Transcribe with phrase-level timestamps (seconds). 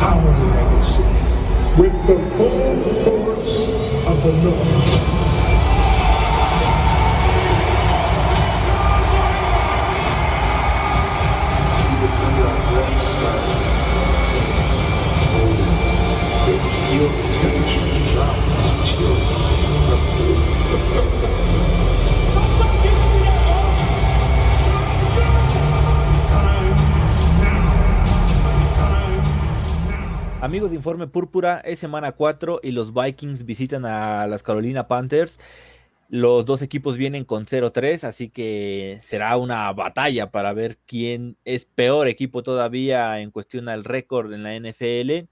[0.00, 1.02] our legacy
[1.80, 3.68] with the full force
[4.06, 4.99] of the North.
[30.80, 35.38] Informe Púrpura, es semana 4 y los Vikings visitan a las Carolina Panthers.
[36.08, 41.66] Los dos equipos vienen con 0-3, así que será una batalla para ver quién es
[41.66, 45.28] peor equipo todavía en cuestión al récord en la NFL.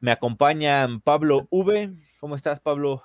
[0.00, 1.90] Me acompañan Pablo V.
[2.18, 3.04] ¿Cómo estás, Pablo?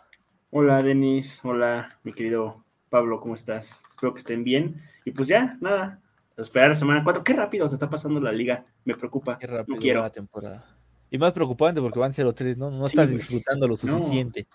[0.50, 1.40] Hola, Denis.
[1.44, 3.84] Hola, mi querido Pablo, ¿cómo estás?
[3.88, 4.82] Espero que estén bien.
[5.06, 6.02] Y pues ya, nada,
[6.36, 7.24] a esperar la semana 4.
[7.24, 8.66] Qué rápido se está pasando la liga.
[8.86, 9.38] Me preocupa.
[9.38, 10.02] Qué rápido no quiero.
[10.02, 10.79] la temporada.
[11.12, 12.70] Y más preocupante porque van 0-3, ¿no?
[12.70, 13.18] No Sí, estás güey.
[13.18, 13.78] disfrutando lo No.
[13.78, 14.48] suficiente.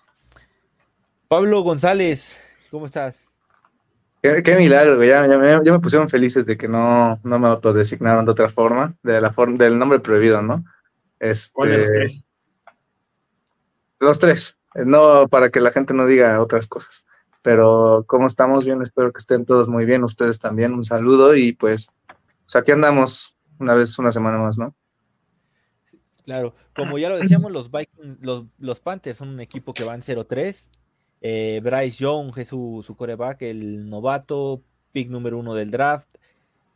[1.27, 3.25] Pablo González, ¿cómo estás?
[4.21, 5.09] Qué, qué milagro, güey.
[5.09, 8.49] Ya, ya me, ya me pusieron felices de que no, no me autodesignaron de otra
[8.49, 10.63] forma, de la forma, del nombre prohibido, ¿no?
[11.19, 12.23] Este, ¿Cuál de los tres?
[13.99, 14.59] Los tres.
[14.75, 17.05] No para que la gente no diga otras cosas.
[17.41, 20.03] Pero como estamos bien, espero que estén todos muy bien.
[20.03, 20.73] Ustedes también.
[20.73, 24.75] Un saludo y pues, pues aquí andamos una vez, una semana más, ¿no?
[26.25, 30.01] Claro, como ya lo decíamos, los Vikings, los, los Panthers son un equipo que van
[30.01, 30.69] 0-3.
[31.21, 36.09] Eh, Bryce Young es su, su coreback, el novato, pick número uno del draft.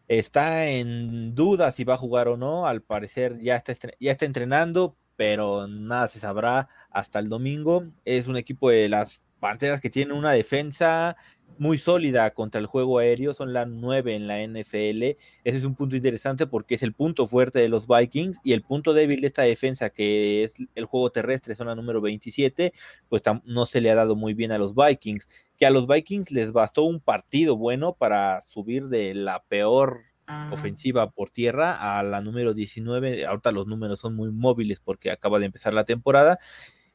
[0.08, 2.68] Está en duda si va a jugar o no.
[2.68, 7.86] Al parecer ya está, ya está entrenando, pero nada se sabrá hasta el domingo.
[8.06, 11.16] Es un equipo de las Panteras que tiene una defensa
[11.58, 13.34] muy sólida contra el juego aéreo.
[13.34, 15.04] Son la 9 en la NFL.
[15.44, 18.62] Ese es un punto interesante porque es el punto fuerte de los Vikings y el
[18.62, 22.74] punto débil de esta defensa, que es el juego terrestre, zona número 27,
[23.10, 25.28] pues no se le ha dado muy bien a los Vikings.
[25.58, 30.10] Que a los Vikings les bastó un partido bueno para subir de la peor
[30.52, 33.26] ofensiva por tierra a la número 19.
[33.26, 36.40] Ahorita los números son muy móviles porque acaba de empezar la temporada.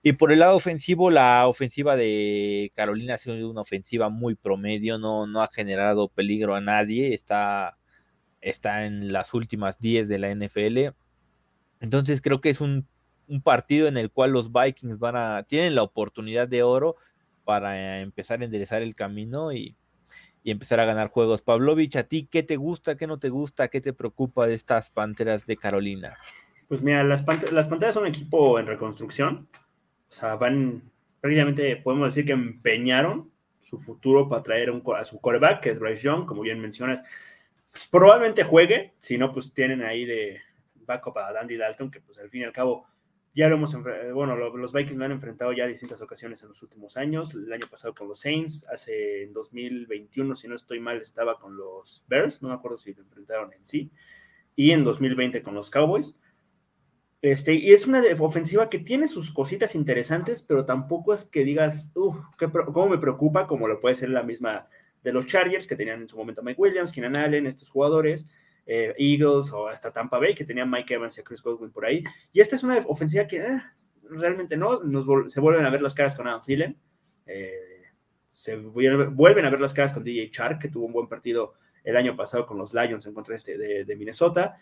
[0.06, 4.98] Y por el lado ofensivo, la ofensiva de Carolina ha sido una ofensiva muy promedio,
[4.98, 7.78] no, no ha generado peligro a nadie, está,
[8.43, 10.94] está en las últimas 10 de la NFL.
[11.81, 12.87] Entonces creo que es un,
[13.43, 16.97] partido en el cual los Vikings van a, tienen la oportunidad de oro
[17.47, 19.75] para empezar a enderezar el camino y,
[20.43, 21.41] y empezar a ganar juegos.
[21.41, 24.91] Pavlovich, ¿a ti qué te gusta, qué no te gusta, qué te preocupa de estas
[24.91, 26.19] Panteras de Carolina?
[26.69, 29.48] Pues mira, las, Pant- las Panteras son un equipo en reconstrucción.
[30.14, 30.80] O sea, van,
[31.20, 36.02] prácticamente podemos decir que empeñaron su futuro para traer a su quarterback, que es Bryce
[36.04, 37.02] Young, como bien mencionas.
[37.72, 40.41] Pues, probablemente juegue, si no, pues tienen ahí de
[40.86, 42.86] backup a Dandy Dalton, que pues al fin y al cabo
[43.34, 43.76] ya lo hemos
[44.12, 47.52] bueno, lo- los Vikings lo han enfrentado ya distintas ocasiones en los últimos años, el
[47.52, 52.04] año pasado con los Saints, hace en 2021, si no estoy mal, estaba con los
[52.06, 53.91] Bears, no me acuerdo si lo enfrentaron en sí,
[54.54, 56.16] y en 2020 con los Cowboys.
[57.27, 61.91] Este, y es una ofensiva que tiene sus cositas interesantes, pero tampoco es que digas,
[61.95, 64.69] "Uf, qué pro- cómo me preocupa, como lo puede ser la misma
[65.03, 68.27] de los Chargers, que tenían en su momento a Mike Williams, Keenan Allen, estos jugadores,
[68.67, 71.87] eh, Eagles o hasta Tampa Bay, que tenían Mike Evans y a Chris Godwin por
[71.87, 72.05] ahí.
[72.31, 73.62] Y esta es una ofensiva que eh,
[74.11, 74.81] realmente no,
[75.31, 76.77] se vuelven a ver las caras con Adam Thielen,
[77.25, 77.85] eh,
[78.31, 81.55] se vuelve- vuelven a ver las caras con DJ Chark, que tuvo un buen partido
[81.85, 84.56] el año pasado con los Lions en contra este de, de Minnesota.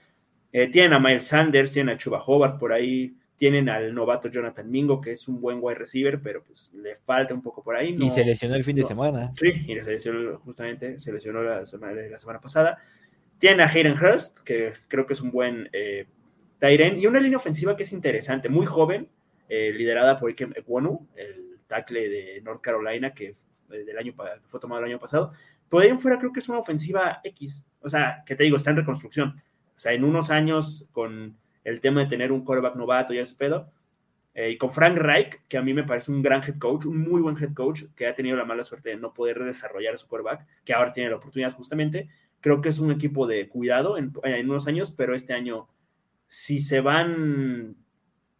[0.52, 4.70] Eh, tienen a Miles Sanders, tienen a Chuba Hobart por ahí, tienen al novato Jonathan
[4.70, 7.96] Mingo, que es un buen wide receiver, pero pues le falta un poco por ahí.
[7.99, 9.32] y se lesionó el fin de semana.
[9.34, 12.78] Sí, y se lesionó justamente, se lesionó la semana, la semana pasada.
[13.38, 16.06] Tiene a Hayden Hurst, que creo que es un buen eh,
[16.58, 19.08] tight end, y una línea ofensiva que es interesante, muy joven,
[19.48, 23.34] eh, liderada por Ikem Ekwonu, el tackle de North Carolina, que
[23.69, 24.14] del año,
[24.46, 25.32] fue tomado el año pasado.
[25.69, 28.56] Por ahí en fuera creo que es una ofensiva X, o sea, que te digo,
[28.56, 29.43] está en reconstrucción.
[29.82, 33.34] O sea, en unos años con el tema de tener un quarterback novato y ese
[33.34, 33.69] pedo,
[34.32, 36.99] eh, y con Frank Reich, que a mí me parece un gran head coach, un
[36.99, 40.06] muy buen head coach, que ha tenido la mala suerte de no poder desarrollar su
[40.06, 42.08] quarterback, que ahora tiene la oportunidad justamente.
[42.40, 45.69] Creo que es un equipo de cuidado en, en unos años, pero este año
[46.29, 47.75] si se van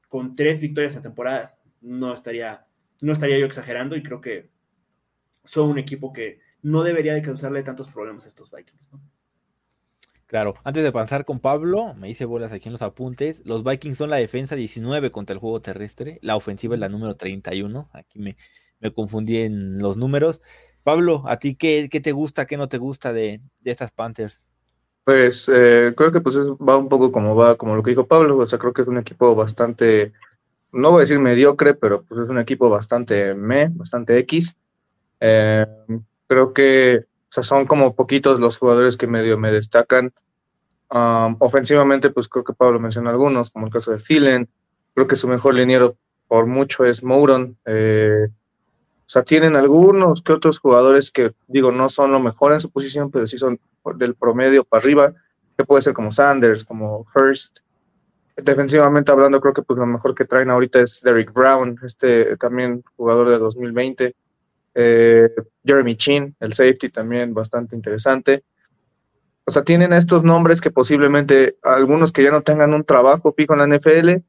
[0.07, 2.69] con tres victorias en temporada, no estaría,
[3.01, 4.49] no estaría yo exagerando y creo que
[5.43, 8.93] son un equipo que no debería de causarle tantos problemas a estos Vikings.
[8.93, 9.01] ¿no?
[10.33, 13.43] Claro, antes de pasar con Pablo, me hice bolas aquí en los apuntes.
[13.45, 17.17] Los Vikings son la defensa 19 contra el juego terrestre, la ofensiva es la número
[17.17, 17.91] 31.
[17.93, 18.39] Aquí me,
[18.81, 20.41] me confundí en los números.
[20.85, 24.43] Pablo, ¿a ti qué, qué te gusta, qué no te gusta de, de estas Panthers?
[25.05, 28.07] Pues eh, creo que pues es- va un poco como va, como lo que dijo
[28.07, 30.13] Pablo, o sea, creo que es un equipo bastante,
[30.73, 34.57] no voy a decir mediocre, pero pues es un equipo bastante me, bastante X.
[35.21, 35.67] Eh,
[36.29, 40.13] creo que o sea, son como poquitos los jugadores que medio me destacan.
[40.91, 44.51] Um, ofensivamente, pues creo que Pablo mencionó algunos, como el caso de Thielen.
[44.93, 45.97] Creo que su mejor liniero
[46.29, 47.57] por mucho es Mouron.
[47.65, 52.61] Eh, o sea, tienen algunos que otros jugadores que, digo, no son lo mejor en
[52.61, 53.59] su posición, pero sí son
[53.97, 55.15] del promedio para arriba,
[55.57, 57.61] que puede ser como Sanders, como Hurst.
[58.37, 62.85] Defensivamente hablando, creo que pues lo mejor que traen ahorita es Derrick Brown, este también
[62.95, 64.15] jugador de 2020.
[64.75, 65.29] Eh,
[65.65, 68.45] Jeremy Chin, el safety también bastante interesante.
[69.45, 73.55] O sea, tienen estos nombres que posiblemente algunos que ya no tengan un trabajo fijo
[73.55, 74.23] en la NFL,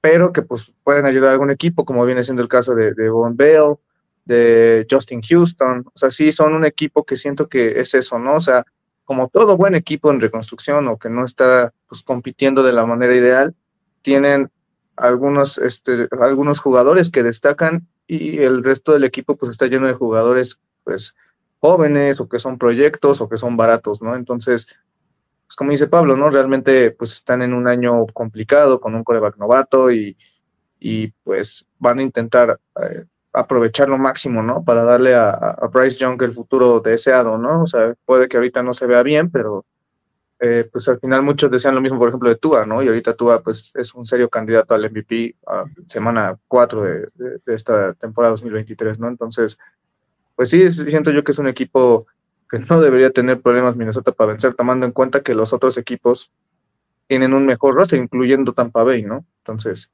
[0.00, 3.08] pero que pues pueden ayudar a algún equipo, como viene siendo el caso de, de
[3.08, 3.76] Von Bell,
[4.24, 5.84] de Justin Houston.
[5.86, 8.34] O sea, sí son un equipo que siento que es eso, ¿no?
[8.34, 8.64] O sea,
[9.04, 13.14] como todo buen equipo en reconstrucción o que no está pues compitiendo de la manera
[13.14, 13.54] ideal,
[14.02, 14.50] tienen
[14.96, 19.94] algunos, este, algunos jugadores que destacan y el resto del equipo pues está lleno de
[19.94, 21.14] jugadores pues
[21.60, 24.14] jóvenes o que son proyectos o que son baratos, ¿no?
[24.16, 24.76] Entonces,
[25.46, 26.30] pues como dice Pablo, ¿no?
[26.30, 30.16] Realmente pues están en un año complicado con un coreback novato y,
[30.78, 34.62] y pues van a intentar eh, aprovechar lo máximo, ¿no?
[34.62, 37.62] Para darle a, a, Bryce Young el futuro deseado, ¿no?
[37.62, 39.64] O sea, puede que ahorita no se vea bien, pero
[40.46, 42.82] eh, pues al final muchos desean lo mismo, por ejemplo, de Tua, ¿no?
[42.82, 47.38] Y ahorita Tua pues es un serio candidato al MVP a semana 4 de, de,
[47.46, 49.08] de esta temporada 2023, ¿no?
[49.08, 49.58] Entonces,
[50.36, 52.06] pues sí, siento yo que es un equipo
[52.50, 56.30] que no debería tener problemas Minnesota para vencer, tomando en cuenta que los otros equipos
[57.06, 59.24] tienen un mejor roster, incluyendo Tampa Bay, ¿no?
[59.38, 59.90] Entonces,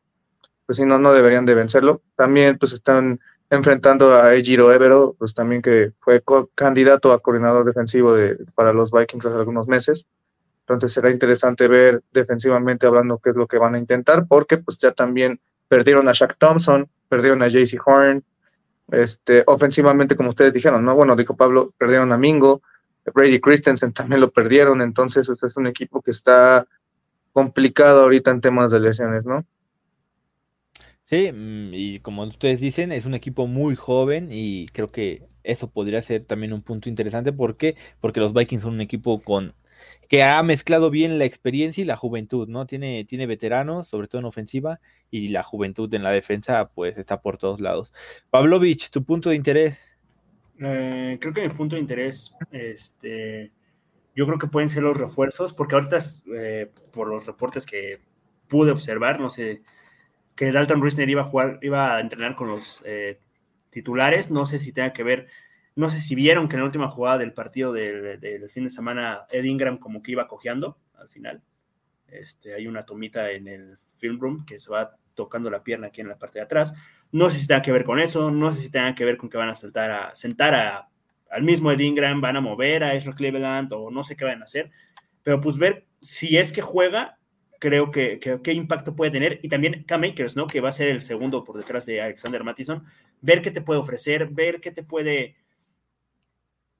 [0.66, 2.02] pues sí, no, no deberían de vencerlo.
[2.16, 3.20] También pues están
[3.50, 6.24] enfrentando a Ejiro Evero, pues también que fue
[6.56, 10.06] candidato a coordinador defensivo de, para los Vikings hace algunos meses.
[10.70, 14.78] Entonces será interesante ver defensivamente hablando qué es lo que van a intentar, porque pues
[14.78, 18.22] ya también perdieron a Shaq Thompson, perdieron a JC Horn,
[18.92, 20.94] este, ofensivamente, como ustedes dijeron, ¿no?
[20.94, 22.62] Bueno, dijo Pablo, perdieron a Mingo,
[23.12, 26.66] Brady Christensen también lo perdieron, entonces este es un equipo que está
[27.32, 29.44] complicado ahorita en temas de lesiones, ¿no?
[31.02, 31.32] Sí,
[31.72, 36.24] y como ustedes dicen, es un equipo muy joven y creo que eso podría ser
[36.24, 37.32] también un punto interesante.
[37.32, 37.74] ¿Por qué?
[38.00, 39.54] Porque los Vikings son un equipo con
[40.08, 42.66] que ha mezclado bien la experiencia y la juventud, ¿no?
[42.66, 44.80] Tiene, tiene veteranos, sobre todo en ofensiva,
[45.10, 47.92] y la juventud en la defensa, pues está por todos lados.
[48.30, 49.92] Pavlovich, tu punto de interés.
[50.58, 53.52] Eh, creo que mi punto de interés, este,
[54.14, 55.98] yo creo que pueden ser los refuerzos, porque ahorita,
[56.36, 58.00] eh, por los reportes que
[58.48, 59.62] pude observar, no sé,
[60.34, 63.20] que Dalton Risner iba a jugar, iba a entrenar con los eh,
[63.70, 65.28] titulares, no sé si tenga que ver
[65.76, 68.70] no sé si vieron que en la última jugada del partido del, del, fin de
[68.70, 71.42] semana Ed Ingram como que iba cojeando al final.
[72.08, 76.00] Este, hay una tomita en el film room que se va tocando la pierna aquí
[76.00, 76.74] en la parte de atrás.
[77.12, 79.28] No sé si tenga que ver con eso, no sé si tenga que ver con
[79.28, 80.88] que van a a sentar a,
[81.30, 84.40] al mismo Ed Ingram, van a mover a Ezra Cleveland o no sé qué van
[84.40, 84.70] a hacer.
[85.22, 87.18] Pero pues ver si es que juega,
[87.58, 89.38] creo que, que, qué impacto puede tener.
[89.42, 90.46] Y también K-Makers, ¿no?
[90.46, 92.84] Que va a ser el segundo por detrás de Alexander Mattison.
[93.20, 95.36] Ver qué te puede ofrecer, ver qué te puede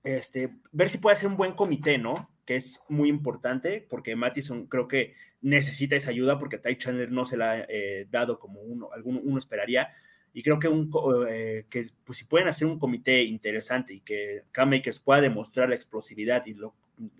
[0.02, 2.30] este, ver si puede hacer un buen comité, ¿no?
[2.44, 7.24] Que es muy importante porque Mattison creo que necesita esa ayuda porque Ty Chandler no
[7.24, 9.88] se la ha eh, dado como uno, alguno, uno esperaría.
[10.32, 10.90] Y creo que, un,
[11.28, 15.74] eh, que pues, si pueden hacer un comité interesante y que K-Makers pueda demostrar la
[15.74, 16.74] explosividad y lo,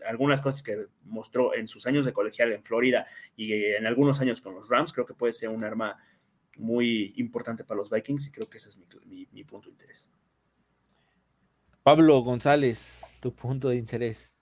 [0.06, 3.06] algunas cosas que mostró en sus años de colegial en Florida
[3.37, 5.99] y en algunos años con los Rams, creo que puede ser un arma
[6.56, 9.72] muy importante para los Vikings y creo que ese es mi, mi, mi punto de
[9.72, 10.08] interés.
[11.82, 14.34] Pablo González, tu punto de interés.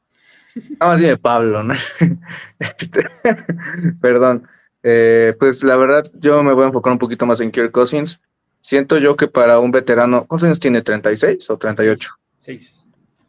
[0.81, 1.75] Nada más dime Pablo, ¿no?
[2.59, 3.09] Este,
[4.01, 4.47] perdón.
[4.83, 8.21] Eh, pues la verdad, yo me voy a enfocar un poquito más en Kirk Cousins.
[8.61, 10.83] Siento yo que para un veterano, ¿cuántos años tiene?
[10.83, 12.11] ¿36 o 38?
[12.39, 12.77] 6.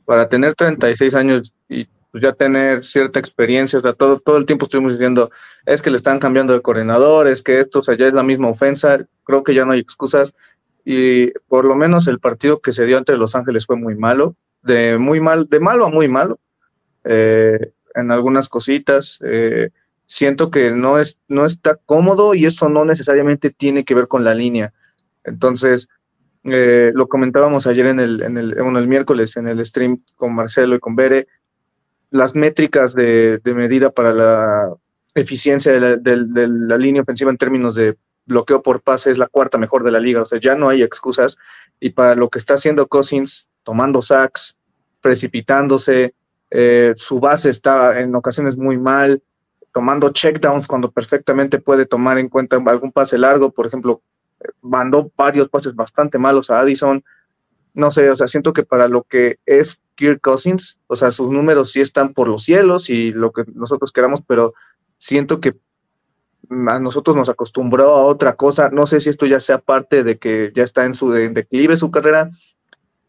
[0.06, 4.46] Para tener 36 años y pues ya tener cierta experiencia, o sea, todo, todo el
[4.48, 5.30] tiempo estuvimos diciendo,
[5.66, 8.24] es que le están cambiando de coordinador, es que esto, o sea, ya es la
[8.24, 10.34] misma ofensa, creo que ya no hay excusas
[10.92, 14.36] y por lo menos el partido que se dio entre Los Ángeles fue muy malo,
[14.64, 16.40] de muy mal, de malo a muy malo,
[17.04, 19.20] eh, en algunas cositas.
[19.24, 19.70] Eh,
[20.08, 24.24] siento que no, es, no está cómodo y eso no necesariamente tiene que ver con
[24.24, 24.74] la línea.
[25.24, 25.90] Entonces,
[26.46, 30.74] eh, lo comentábamos ayer en el, en el, el miércoles en el stream con Marcelo
[30.74, 31.28] y con Bere,
[32.10, 34.74] las métricas de, medida para la
[35.14, 37.96] eficiencia de de la, línea ofensiva en términos de
[38.30, 40.82] bloqueo por pase es la cuarta mejor de la liga, o sea, ya no hay
[40.82, 41.38] excusas.
[41.80, 44.58] Y para lo que está haciendo Cousins, tomando sacks,
[45.02, 46.14] precipitándose,
[46.52, 49.22] eh, su base está en ocasiones muy mal,
[49.74, 54.02] tomando checkdowns cuando perfectamente puede tomar en cuenta algún pase largo, por ejemplo,
[54.62, 57.04] mandó varios pases bastante malos a Addison.
[57.74, 61.30] No sé, o sea, siento que para lo que es Kirk Cousins, o sea, sus
[61.30, 64.54] números sí están por los cielos y lo que nosotros queramos, pero
[64.98, 65.56] siento que
[66.50, 68.70] a nosotros nos acostumbró a otra cosa.
[68.70, 71.92] No sé si esto ya sea parte de que ya está en su declive su
[71.92, 72.30] carrera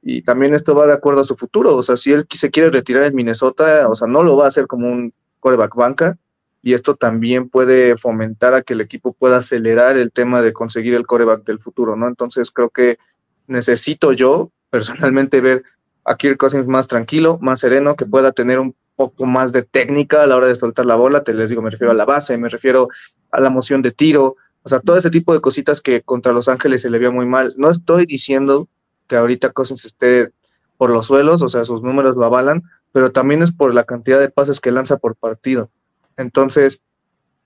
[0.03, 1.77] y también esto va de acuerdo a su futuro.
[1.77, 4.49] O sea, si él se quiere retirar en Minnesota, o sea, no lo va a
[4.49, 6.19] hacer como un coreback banca
[6.63, 10.95] y esto también puede fomentar a que el equipo pueda acelerar el tema de conseguir
[10.95, 12.09] el coreback del futuro, ¿no?
[12.09, 12.99] Entonces creo que
[13.47, 15.63] necesito yo personalmente ver
[16.05, 20.23] a Kirk Cousins más tranquilo, más sereno, que pueda tener un poco más de técnica
[20.23, 22.37] a la hora de soltar la bola, te les digo, me refiero a la base,
[22.37, 22.89] me refiero
[23.31, 26.49] a la moción de tiro, o sea, todo ese tipo de cositas que contra Los
[26.49, 27.55] Ángeles se le vio muy mal.
[27.57, 28.69] No estoy diciendo
[29.09, 30.33] que ahorita Cousins esté
[30.77, 34.21] por los suelos, o sea, sus números lo avalan, pero también es por la cantidad
[34.21, 35.71] de pases que lanza por partido.
[36.19, 36.83] Entonces,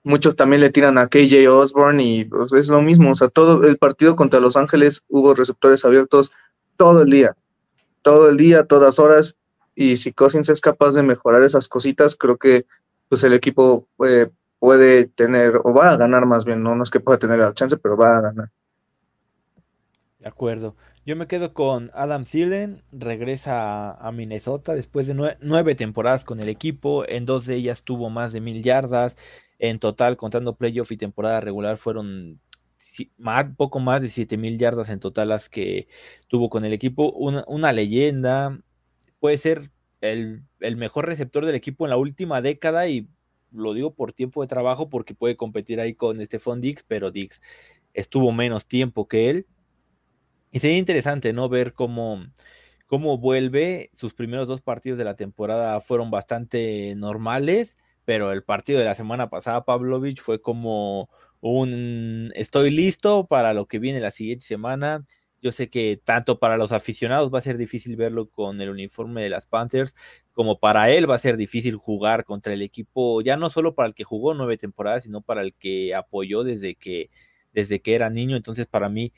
[0.03, 3.63] muchos también le tiran a KJ Osborne y pues, es lo mismo, o sea, todo
[3.63, 6.33] el partido contra Los Ángeles hubo receptores abiertos
[6.75, 7.33] todo el día,
[8.01, 9.37] todo el día, todas horas,
[9.75, 12.65] y si Cousins es capaz de mejorar esas cositas, creo que
[13.09, 14.29] pues el equipo eh,
[14.59, 16.75] puede tener, o va a ganar más bien, ¿no?
[16.75, 18.49] no es que pueda tener la chance, pero va a ganar.
[20.19, 20.75] De acuerdo.
[21.05, 26.49] Yo me quedo con Adam Thielen, regresa a, Minnesota después de nueve, temporadas con el
[26.49, 29.17] equipo, en dos de ellas tuvo más de mil yardas,
[29.59, 32.39] en total contando playoff y temporada regular fueron
[33.55, 35.87] poco más de siete mil yardas en total las que
[36.27, 38.59] tuvo con el equipo, una, leyenda,
[39.25, 43.07] puede ser el, el, mejor receptor del equipo en la última década y
[43.51, 47.41] lo digo por tiempo de trabajo porque puede competir ahí con Stephon Dix, pero Dix
[47.95, 49.47] estuvo menos tiempo que él
[50.51, 51.49] y sería interesante, ¿no?
[51.49, 52.23] Ver cómo,
[52.85, 53.89] cómo vuelve.
[53.95, 58.93] Sus primeros dos partidos de la temporada fueron bastante normales, pero el partido de la
[58.93, 61.09] semana pasada, Pavlovich, fue como
[61.41, 65.03] un estoy listo para lo que viene la siguiente semana.
[65.41, 69.23] Yo sé que tanto para los aficionados va a ser difícil verlo con el uniforme
[69.23, 69.95] de las Panthers,
[70.33, 73.87] como para él va a ser difícil jugar contra el equipo, ya no solo para
[73.87, 77.09] el que jugó nueve temporadas, sino para el que apoyó desde que
[77.55, 79.13] desde que era niño, entonces para mí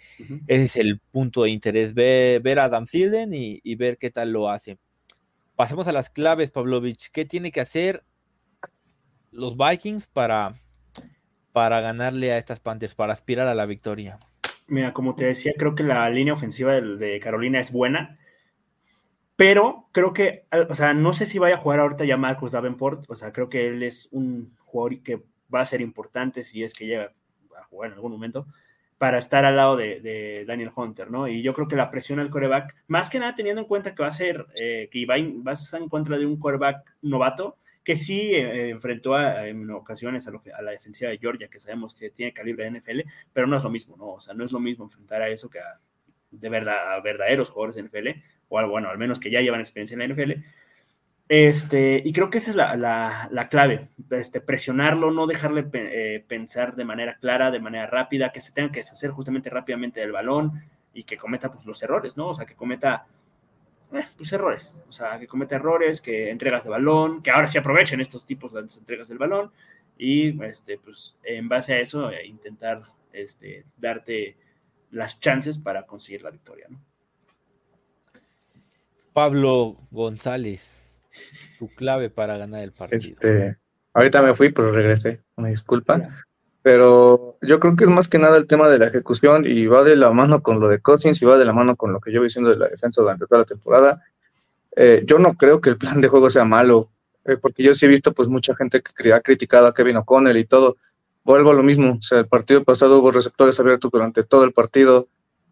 [0.47, 4.49] ese es el punto de interés, ver, a Adam Thielen y, ver qué tal lo
[4.49, 4.77] hace.
[5.55, 7.09] Pasemos a las claves, Pavlovich.
[7.11, 8.03] ¿Qué tiene que hacer
[9.31, 10.53] los Vikings para,
[11.51, 14.19] para ganarle a estas Panthers, para aspirar a la victoria?
[14.67, 18.19] Mira, como te decía, creo que la línea ofensiva de, Carolina es buena,
[19.35, 23.05] pero creo que, o sea, no sé si vaya a jugar ahorita ya Marcus Davenport,
[23.09, 26.73] o sea, creo que él es un jugador que va a ser importante si es
[26.73, 27.13] que llega
[27.69, 28.47] jugar en algún momento,
[28.97, 31.27] para estar al lado de, Daniel Hunter, ¿no?
[31.27, 34.01] Y yo creo que la presión al coreback, más que nada teniendo en cuenta que
[34.01, 35.15] va a ser, eh, que va
[35.51, 40.61] a estar en contra de un coreback novato, que sí eh, enfrentó en ocasiones a,
[40.61, 42.99] la defensiva de Georgia, que sabemos que tiene calibre de NFL,
[43.31, 44.07] pero no es lo mismo, ¿no?
[44.07, 45.79] O sea, no es lo mismo enfrentar a eso que a,
[46.29, 49.95] de verdad, a verdaderos jugadores de NFL, o bueno, al menos que ya llevan experiencia
[49.95, 50.33] en la NFL,
[51.29, 56.83] este, y creo que esa es la, clave, este, presionarlo, no dejarle eh, pensar de
[56.83, 60.61] manera clara, de manera rápida, que se tenga que deshacer justamente rápidamente del balón
[60.93, 62.27] y que cometa pues, los errores, ¿no?
[62.27, 63.05] O sea, que cometa
[63.93, 67.57] eh, pues, errores, o sea, que cometa errores, que entregas de balón, que ahora sí
[67.57, 69.51] aprovechen estos tipos de entregas del balón
[69.97, 74.37] y este, pues en base a eso eh, intentar este, darte
[74.91, 76.79] las chances para conseguir la victoria, ¿no?
[79.13, 80.77] Pablo González
[81.57, 83.15] tu clave para ganar el partido?
[83.15, 83.57] Este,
[83.93, 86.25] ahorita me fui, pero regresé, una disculpa.
[86.67, 89.85] Pero yo creo que es más que nada el tema de la ejecución y va
[89.85, 92.11] de la mano con lo de Cousins y va de la mano con lo que
[92.11, 94.03] yo voy diciendo de la defensa durante toda la temporada.
[94.75, 96.89] Eh, yo no creo que el plan de juego sea malo,
[97.23, 100.35] eh, porque yo sí he visto pues mucha gente que ha criticado a Kevin O'Connell
[100.35, 100.75] y todo.
[101.23, 104.51] Vuelvo a lo mismo, o sea, el partido pasado hubo receptores abiertos durante todo el
[104.51, 105.07] partido,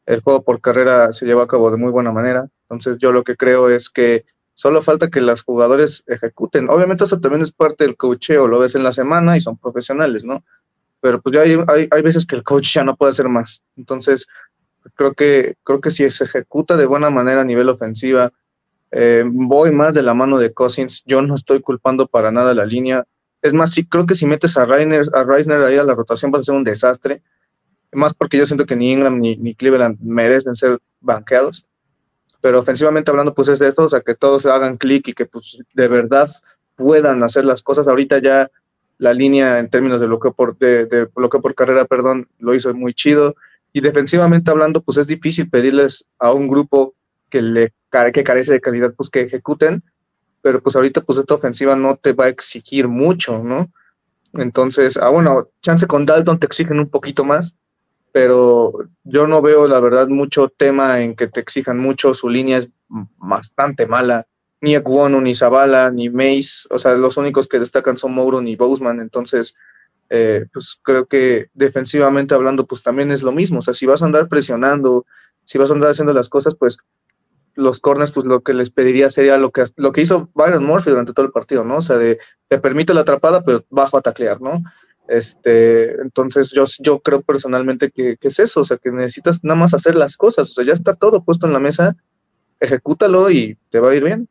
[0.06, 3.24] el juego por carrera se llevó a cabo de muy buena manera, entonces yo lo
[3.24, 4.26] que creo es que
[4.58, 6.70] Solo falta que los jugadores ejecuten.
[6.70, 10.24] Obviamente eso también es parte del coacheo, lo ves en la semana y son profesionales,
[10.24, 10.46] ¿no?
[11.06, 13.62] Pero pues ya hay, hay, veces que el coach ya no puede hacer más.
[13.78, 14.26] Entonces,
[14.96, 18.34] creo que, creo que si se ejecuta de buena manera a nivel ofensiva,
[18.90, 21.04] eh, voy más de la mano de Cousins.
[21.06, 23.06] Yo no estoy culpando para nada la línea.
[23.44, 26.32] Es más, sí, creo que si metes a Reiner, a Reisner ahí a la rotación
[26.32, 27.22] vas a ser un desastre.
[27.92, 31.68] Más porque yo siento que ni Ingram ni, ni Cleveland merecen ser banqueados.
[32.42, 35.28] Pero ofensivamente hablando, pues es de esto, o sea, que todos hagan clic y que
[35.28, 36.28] pues de verdad
[36.76, 37.88] puedan hacer las cosas.
[37.88, 38.50] Ahorita ya
[38.98, 42.94] la línea en términos de bloqueo por, de, bloqueo por carrera, perdón, lo hizo muy
[42.94, 43.36] chido.
[43.74, 46.94] Y defensivamente hablando, pues es difícil pedirles a un grupo
[47.30, 47.74] que le
[48.14, 49.82] que carece de calidad, pues que ejecuten,
[50.42, 53.70] pero pues ahorita pues esta ofensiva no te va a exigir mucho, ¿no?
[54.34, 57.56] Entonces, ah, bueno, chance con Dalton te exigen un poquito más,
[58.12, 58.74] pero
[59.04, 62.70] yo no veo la verdad mucho tema en que te exijan mucho, su línea es
[63.18, 64.28] bastante mala,
[64.66, 68.56] ni Ekwonu, ni Zavala, ni Mace, o sea, los únicos que destacan son Mouro y
[68.56, 69.56] Boseman, entonces,
[70.10, 74.02] eh, pues creo que defensivamente hablando, pues también es lo mismo, o sea, si vas
[74.02, 75.06] a andar presionando,
[75.44, 76.80] si vas a andar haciendo las cosas, pues
[77.54, 80.90] los corners, pues lo que les pediría sería lo que, lo que hizo Byron Murphy
[80.90, 81.78] durante todo el partido, ¿no?
[81.78, 82.18] O sea, de
[82.48, 84.64] te permito la atrapada, pero bajo a taclear, ¿no?
[85.08, 89.60] Este, entonces yo, yo creo personalmente que, que, es eso, o sea, que necesitas nada
[89.60, 91.96] más hacer las cosas, o sea, ya está todo puesto en la mesa,
[92.60, 94.28] ejecútalo y te va a ir bien.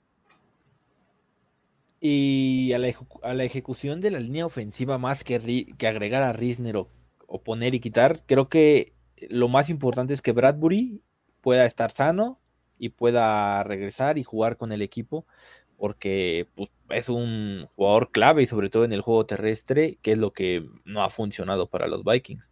[2.06, 2.92] Y a la,
[3.22, 6.90] a la ejecución de la línea ofensiva, más que, que agregar a Risner o,
[7.26, 8.92] o poner y quitar, creo que
[9.30, 11.00] lo más importante es que Bradbury
[11.40, 12.40] pueda estar sano,
[12.78, 15.26] y pueda regresar y jugar con el equipo,
[15.76, 20.18] porque pues, es un jugador clave y sobre todo en el juego terrestre, que es
[20.18, 22.50] lo que no ha funcionado para los Vikings.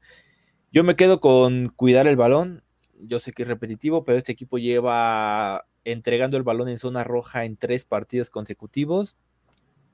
[0.73, 2.65] Yo me quedo con cuidar el balón.
[2.99, 7.45] Yo sé que es repetitivo, pero este equipo lleva entregando el balón en zona roja
[7.45, 9.17] en tres partidos consecutivos.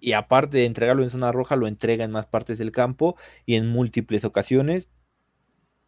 [0.01, 3.57] Y aparte de entregarlo en zona roja, lo entrega en más partes del campo y
[3.57, 4.89] en múltiples ocasiones.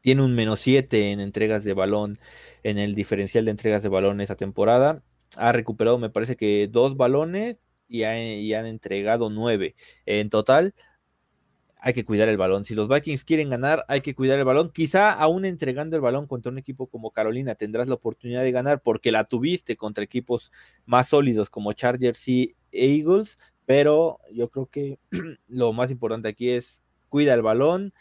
[0.01, 2.19] Tiene un menos 7 en entregas de balón
[2.63, 5.03] en el diferencial de entregas de balón esa temporada.
[5.37, 7.59] Ha recuperado, me parece que dos balones
[7.91, 8.05] y,
[8.55, 9.75] han entregado nueve.
[10.07, 10.75] En total,
[11.83, 12.65] hay que cuidar el balón.
[12.65, 14.71] Si los Vikings quieren ganar, hay que cuidar el balón.
[14.71, 18.83] Quizá aún entregando el balón contra un equipo como Carolina tendrás la oportunidad de ganar
[18.83, 20.53] porque la tuviste contra equipos
[20.85, 23.39] más sólidos como Chargers y Eagles,
[23.71, 24.99] pero yo creo que
[25.47, 27.95] lo más importante aquí es cuida el balón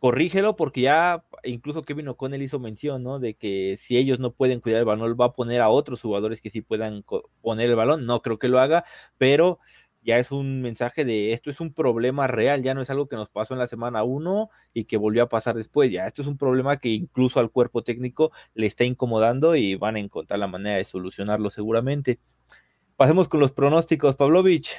[0.00, 3.20] corrígelo porque ya incluso Kevin O'Connell hizo mención, ¿no?
[3.20, 6.40] De que si ellos no pueden cuidar el balón, va a poner a otros jugadores
[6.40, 7.04] que sí puedan
[7.42, 8.06] poner el balón.
[8.06, 8.84] No creo que lo haga,
[9.16, 9.60] pero
[10.02, 13.14] ya es un mensaje de esto es un problema real, ya no es algo que
[13.14, 16.28] nos pasó en la semana 1 y que volvió a pasar después, ya esto es
[16.28, 20.48] un problema que incluso al cuerpo técnico le está incomodando y van a encontrar la
[20.48, 22.18] manera de solucionarlo seguramente.
[22.96, 24.76] Pasemos con los pronósticos, Pavlovich.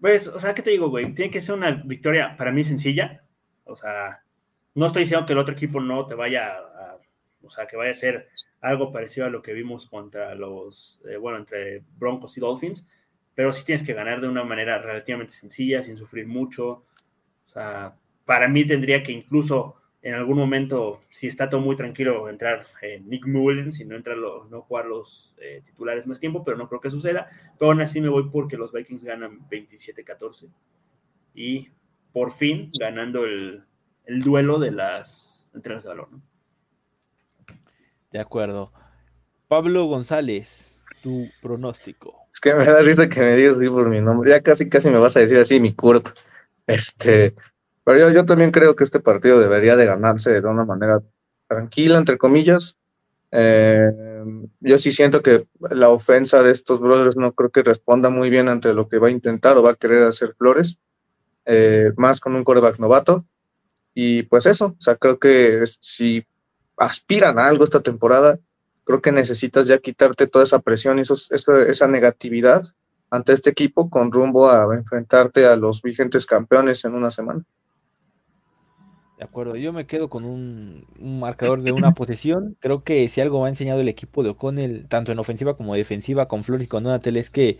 [0.00, 1.14] Pues, o sea, ¿qué te digo, güey?
[1.14, 3.24] Tiene que ser una victoria para mí sencilla,
[3.64, 4.22] o sea,
[4.74, 6.98] no estoy diciendo que el otro equipo no te vaya a,
[7.42, 8.28] o sea, que vaya a ser
[8.60, 12.86] algo parecido a lo que vimos contra los, eh, bueno, entre Broncos y Dolphins,
[13.34, 16.84] pero sí tienes que ganar de una manera relativamente sencilla, sin sufrir mucho.
[17.46, 22.28] O sea, para mí tendría que incluso en algún momento, si está todo muy tranquilo,
[22.28, 22.64] entrar
[23.06, 26.80] Nick Mullens y no, entrar no jugar los eh, titulares más tiempo, pero no creo
[26.80, 27.28] que suceda.
[27.58, 30.48] Pero aún así me voy porque los Vikings ganan 27-14.
[31.34, 31.70] Y
[32.12, 33.64] por fin ganando el,
[34.06, 36.08] duelo de las entregas de valor.
[38.12, 38.72] De acuerdo.
[39.48, 42.14] Pablo González, tu pronóstico.
[42.32, 44.30] Es que me da risa que me digas así por mi nombre.
[44.30, 46.06] Ya casi, casi me vas a decir así mi curp.
[46.68, 47.34] Este,
[47.86, 51.00] pero yo, también creo que este partido debería de ganarse de una manera
[51.46, 52.76] tranquila, entre comillas.
[53.30, 53.92] Eh,
[54.58, 58.48] yo sí siento que la ofensa de estos brothers no creo que responda muy bien
[58.48, 60.80] ante lo que va a intentar o va a querer hacer Flores.
[61.44, 63.24] Eh, más con un coreback novato.
[63.94, 66.26] Y pues eso, o sea, creo que si
[66.76, 68.40] aspiran a algo esta temporada,
[68.82, 72.64] creo que necesitas ya quitarte toda esa presión y esa, negatividad
[73.10, 77.44] ante este equipo con rumbo a enfrentarte a los vigentes campeones en una semana.
[79.18, 82.56] De acuerdo, yo me quedo con un, marcador de una posesión.
[82.60, 86.28] Creo que si algo ha enseñado el equipo de O'Connell, tanto en ofensiva como defensiva,
[86.28, 87.58] con Flores y con Donatel, es que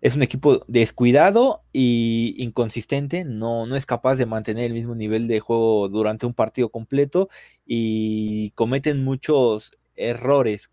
[0.00, 5.26] es un equipo descuidado y inconsistente, no, no es capaz de mantener el mismo nivel
[5.26, 7.28] de juego durante un partido completo
[7.64, 10.70] y cometen muchos errores,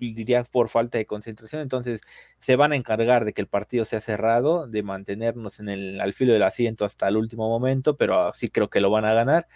[0.00, 2.00] diría por falta de concentración, entonces
[2.38, 6.12] se van a encargar de que el partido sea cerrado, de mantenernos en el, al
[6.12, 9.46] filo del asiento hasta el último momento, pero sí creo que lo van a ganar.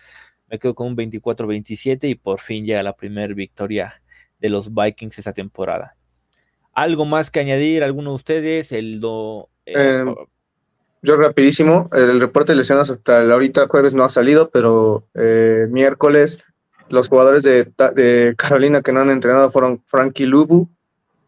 [0.48, 4.02] Me quedo con un 24-27 y por fin llega la primera victoria
[4.38, 5.96] de los Vikings esa temporada.
[6.72, 7.82] ¿Algo más que añadir?
[7.82, 8.72] ¿Alguno de ustedes?
[8.72, 10.14] El do, eh, eh,
[11.02, 15.66] yo rapidísimo, el reporte de lesiones hasta la ahorita jueves no ha salido, pero eh,
[15.70, 16.42] miércoles
[16.88, 20.68] los jugadores de, Carolina que no han entrenado fueron Frankie Lubu,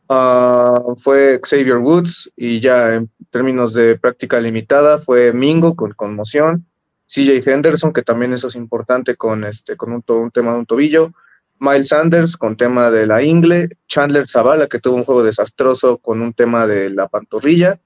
[0.08, 6.66] ah, fue Xavier Woods y ya términos de práctica limitada fue Mingo con conmoción,
[7.06, 10.66] CJ Henderson, que también eso es importante con, este, con un, un tema de un
[10.66, 11.12] tobillo,
[11.58, 16.20] Miles Sanders con tema de la ingle, Chandler Zavala, que tuvo un juego desastroso con
[16.20, 17.78] un tema de la pantorrilla,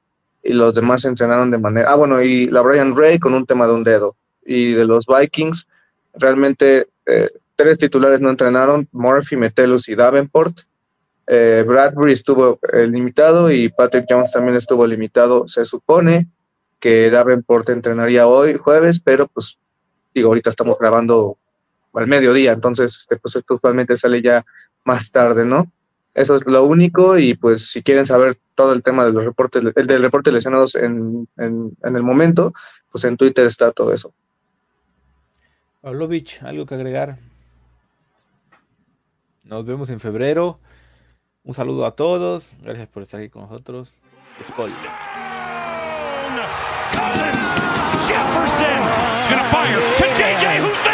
[0.42, 1.90] y los demás entrenaron de manera.
[1.90, 4.16] Ah, bueno, y la Brian Ray con un tema de un dedo.
[4.44, 5.66] Y de los Vikings,
[6.14, 7.30] realmente eh,
[7.60, 10.60] tres titulares no entrenaron: Murphy, Metellus y Davenport.
[11.26, 15.46] Eh, Bradbury estuvo eh, limitado y Patrick Jones también estuvo limitado.
[15.46, 16.26] Se supone
[16.80, 19.58] que Davenport entrenaría hoy, jueves, pero pues,
[20.14, 21.36] digo, ahorita estamos grabando
[21.92, 24.44] al mediodía, entonces, este, pues esto usualmente sale ya
[24.84, 25.70] más tarde, ¿no?
[26.14, 29.62] Eso es lo único y pues si quieren saber todo el tema de los reportes,
[29.76, 32.52] el del reporte lesionados en, en, el momento,
[32.90, 34.12] pues en Twitter está todo eso.
[35.80, 37.18] Pavlovich, ¿algo que agregar?
[39.42, 40.60] Nos vemos en febrero.
[41.42, 42.52] Un saludo a todos.
[42.60, 43.94] Gracias por estar aquí con nosotros.
[44.46, 44.70] Skol.
[48.06, 49.10] Jefferson
[49.50, 50.89] fire JJ